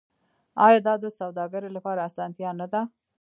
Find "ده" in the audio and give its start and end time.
2.71-2.81